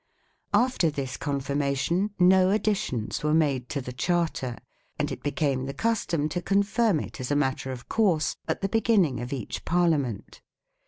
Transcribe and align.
After 0.55 0.89
this 0.89 1.15
confirmation 1.15 2.09
no 2.17 2.49
additions 2.49 3.23
were 3.23 3.35
made 3.35 3.69
to 3.69 3.81
the 3.81 3.93
Charter, 3.93 4.57
and 4.97 5.11
it 5.11 5.21
became 5.21 5.67
the 5.67 5.75
custom 5.75 6.27
to 6.29 6.41
confirm 6.41 6.99
it 6.99 7.19
as 7.21 7.29
a 7.29 7.35
matter 7.35 7.71
of 7.71 7.87
course 7.87 8.35
at 8.47 8.61
the 8.61 8.67
beginning 8.69 9.19
of 9.19 9.31
each 9.31 9.63
Parliament. 9.63 10.41